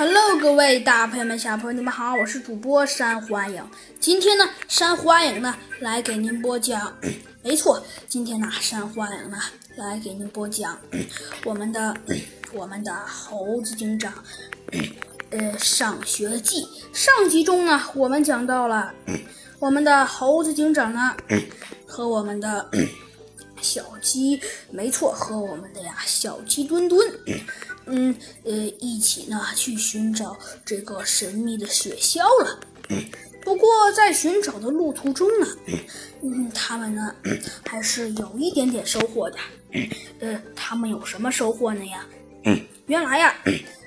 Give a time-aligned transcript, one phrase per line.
[0.00, 3.62] Hello，各位大朋友们、小朋友们，你们好，我是主播山欢迎。
[4.00, 6.96] 今天呢，山欢迎呢来给您播讲，
[7.44, 9.36] 没错，今天呢，山欢迎呢
[9.76, 10.78] 来给您播讲
[11.44, 11.94] 我们的
[12.54, 14.10] 我们的猴子警长
[15.32, 16.66] 呃上学记。
[16.94, 18.94] 上集中呢，我们讲到了
[19.58, 21.14] 我们的猴子警长呢
[21.86, 22.70] 和我们的
[23.60, 24.40] 小鸡，
[24.70, 26.98] 没错，和我们的呀小鸡墩墩。
[27.90, 28.14] 嗯，
[28.44, 32.60] 呃，一起呢去寻找这个神秘的雪橇了。
[33.42, 35.46] 不过在寻找的路途中呢，
[36.22, 37.14] 嗯，他们呢
[37.66, 39.36] 还是有一点点收获的。
[40.20, 42.06] 呃，他们有什么收获呢呀？
[42.86, 43.34] 原来呀，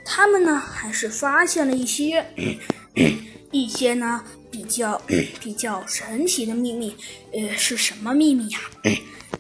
[0.06, 2.26] 他们呢还是发现了一些
[3.52, 5.02] 一些呢比较
[5.42, 6.96] 比较神奇的秘密。
[7.34, 8.60] 呃，是什么秘密呀？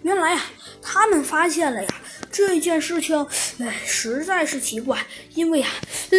[0.02, 0.42] 原来呀，
[0.82, 1.90] 他们发现了呀。
[2.32, 3.28] 这件事情，
[3.60, 5.06] 哎，实在是奇怪，
[5.36, 5.70] 因为啊，
[6.10, 6.18] 呃，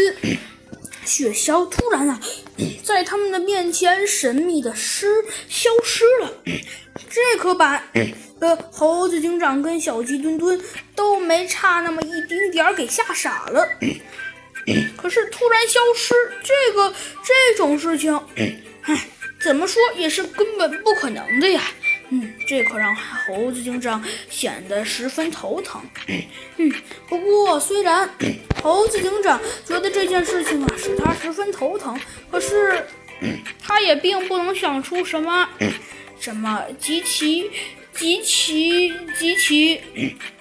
[1.04, 2.20] 雪橇突然啊，
[2.84, 6.32] 在他们的面前神秘的失消失了，
[7.10, 7.84] 这可把
[8.38, 10.60] 呃猴子警长跟小鸡墩墩
[10.94, 13.68] 都没差那么一丁点儿给吓傻了。
[14.96, 16.14] 可是突然消失，
[16.44, 18.18] 这个这种事情，
[18.84, 19.06] 哎，
[19.40, 21.62] 怎么说也是根本不可能的呀。
[22.10, 25.80] 嗯，这可让猴子警长显得十分头疼。
[26.58, 26.70] 嗯，
[27.08, 28.08] 不过虽然
[28.62, 31.98] 猴子警长觉得这件事情啊使他十分头疼，
[32.30, 32.84] 可是
[33.58, 35.48] 他也并不能想出什么
[36.20, 37.50] 什么极其
[37.94, 39.80] 极其极其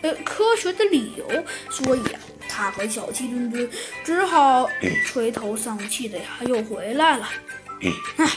[0.02, 2.20] 呃科学的理由，所以啊，
[2.50, 3.70] 他和小鸡墩墩
[4.04, 4.70] 只好
[5.06, 7.30] 垂头丧气的呀又回来了。
[8.18, 8.30] 唉。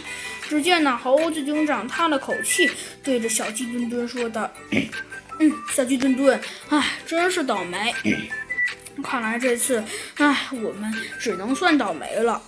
[0.48, 2.70] 只见那猴子警长叹了口气，
[3.02, 4.48] 对着小鸡墩墩说道
[5.40, 7.92] ：“嗯，小鸡墩墩，唉，真是倒霉。
[9.02, 9.82] 看来这次，
[10.18, 12.40] 唉，我们只能算倒霉了。”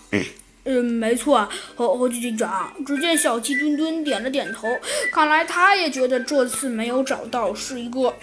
[0.65, 2.73] 嗯，没错，猴猴子警长。
[2.87, 4.69] 只见小鸡墩墩点了点头，
[5.13, 8.15] 看来他也觉得这次没有找到是一个，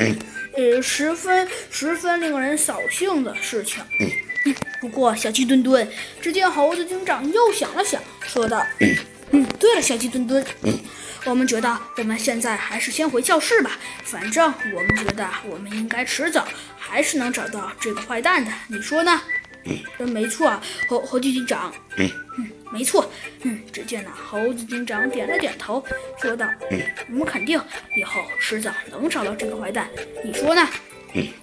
[0.53, 3.83] 呃，十分十分令人扫兴的事情。
[4.85, 5.87] 不过，小鸡墩墩，
[6.21, 8.63] 只见猴子警长又想了想，说道。
[9.31, 10.45] 嗯，对了，小鸡墩墩，
[11.25, 13.79] 我们觉得我们现在还是先回教室吧。
[14.03, 16.47] 反正我们觉得我们应该迟早
[16.77, 19.19] 还是能找到这个坏蛋的，你说呢？
[19.63, 21.73] 嗯，没错，猴猴子警长。
[21.97, 22.07] 嗯，
[22.71, 23.11] 没错。
[23.41, 25.83] 嗯，只见那猴子警长点了点头，
[26.21, 26.79] 说道：“嗯
[27.09, 27.59] 我们肯定
[27.97, 29.89] 以后迟早能找到这个坏蛋，
[30.23, 30.61] 你说呢？”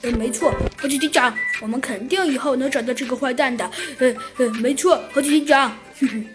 [0.03, 3.71] 嗯，没错，猴子警长，我们肯定以后能找到这个坏蛋的。
[3.99, 5.77] 嗯嗯，没错，猴子警长。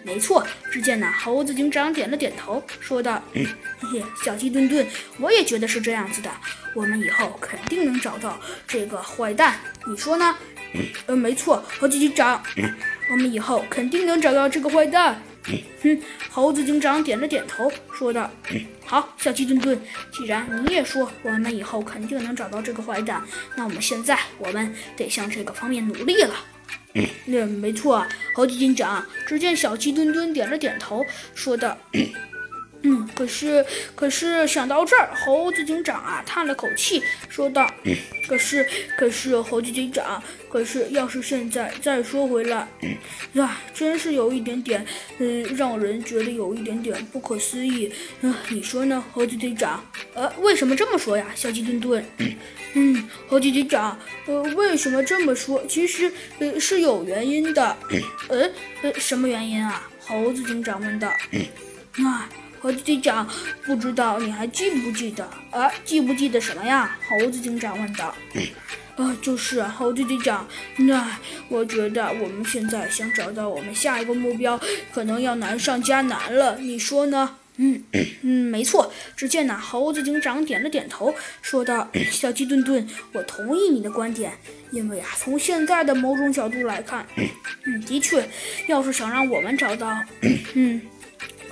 [0.02, 3.46] 没错，只见呢猴子警长点了点头，说道：“嘿
[3.92, 4.86] 嘿，小鸡墩墩，
[5.18, 6.30] 我也觉得是这样子的。
[6.74, 10.34] 我们以后肯定能找到这个坏蛋，你说呢
[11.06, 12.42] ？”“嗯，没错，猴子警长，
[13.10, 15.20] 我们以后肯定能找到这个坏蛋。”
[15.82, 16.00] 哼，
[16.30, 18.30] 猴子警长点了点头，说道
[18.84, 19.78] ：“好，小鸡墩墩，
[20.12, 23.22] 既然你也说我们以后肯定能找到这个坏蛋，
[23.56, 26.34] 那我们现在我们得向这个方面努力了。”
[27.26, 28.04] 那没错，
[28.34, 29.04] 猴子警长。
[29.26, 31.04] 只见小鸡墩墩点了点头，
[31.34, 31.76] 说道
[32.82, 37.68] ：“嗯，可是，可是想到这儿，猴子警长啊叹了口气，说道：
[38.28, 38.66] 可是，
[38.96, 42.68] 可是猴子警长，可是要是现在再说回来，
[43.32, 44.86] 呀，真是有一点点，
[45.18, 47.92] 嗯，让人觉得有一点点不可思议。
[48.22, 49.84] 啊，你说呢，猴子警长？
[50.14, 52.04] 呃，为什么这么说呀，小鸡墩墩？”
[52.74, 55.64] 嗯，猴子警长，呃，为什么这么说？
[55.66, 57.76] 其实，呃，是有原因的。
[58.28, 58.48] 呃，
[58.82, 59.88] 呃，什么原因啊？
[60.06, 61.08] 猴子警长问道。
[61.08, 62.28] 啊，
[62.60, 63.28] 猴子警长，
[63.64, 65.24] 不知道你还记不记得？
[65.50, 66.96] 啊，记不记得什么呀？
[67.08, 68.14] 猴子警长问道。
[68.96, 70.46] 啊，就是猴子警长。
[70.78, 74.60] 那我觉得我们现在想找到我们下一个目标，
[74.92, 76.58] 可能要难上加难了。
[76.58, 77.36] 你说呢？
[77.60, 77.82] 嗯
[78.22, 78.92] 嗯，没错。
[79.16, 84.32] 只见那猴子警长点了点头，说道：“小鸡墩墩，我同意你的观点。
[84.70, 87.04] 因为啊，从现在的某种角度来看，
[87.64, 88.28] 嗯，的确，
[88.68, 89.92] 要是想让我们找到，
[90.54, 90.80] 嗯，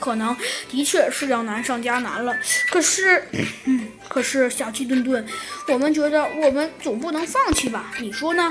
[0.01, 0.37] 可能
[0.71, 2.37] 的确是要难上加难了。
[2.71, 3.23] 可是，
[3.65, 5.27] 嗯，可是小鸡墩墩，
[5.69, 7.93] 我们觉得我们总不能放弃吧？
[8.01, 8.51] 你说呢？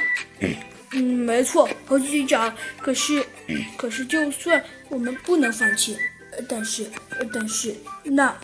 [0.91, 2.55] 嗯，没错，猴子警长。
[2.81, 3.25] 可是，
[3.77, 5.97] 可是，就算我们不能放弃。”
[6.49, 6.85] 但是，
[7.33, 8.35] 但是，那，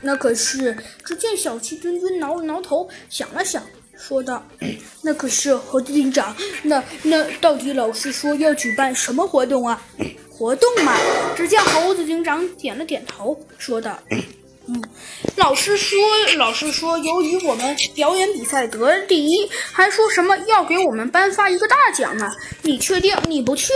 [0.00, 0.76] 那可是……
[1.04, 3.60] 只见小鸡墩墩挠了挠头，想了想，
[3.96, 4.46] 说道
[5.02, 9.82] ：“那可是猴子警长，那那到底老师说要举办什么活动啊？
[10.36, 10.96] 活动嘛。”
[11.36, 13.98] 只见猴子警长点了点头，说道
[14.66, 14.82] ：“嗯，
[15.36, 15.98] 老师说，
[16.36, 22.32] 老师说，由于我们表演比赛得第一，还说什么要给我们颁发一个大奖呢？
[22.62, 23.72] 你确定你不去？”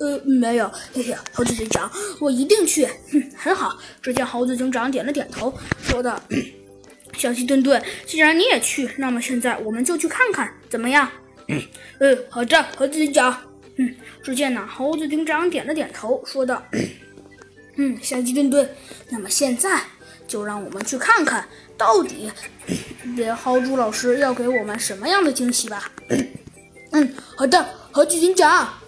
[0.00, 1.88] 呃，没有，嘿嘿，猴子警长，
[2.18, 2.84] 我一定去。
[3.12, 3.78] 哼，很好。
[4.02, 6.20] 只见猴子警长点了点头，说道
[7.16, 11.08] ：“小鸡墩墩，既然你也去，那么现在我们就去看看，怎么样？”
[11.46, 11.62] 嗯，
[12.00, 13.51] 呃，好的，猴子警长。
[13.76, 16.62] 嗯，只见呢，猴子警长点了点头，说道
[17.76, 18.68] ：“嗯，小鸡墩墩，
[19.08, 19.80] 那么现在
[20.26, 21.46] 就让我们去看看
[21.76, 22.30] 到底
[23.16, 25.90] 别豪猪老师要给我们什么样的惊喜吧。”
[26.92, 28.81] 嗯，好的，猴子警长。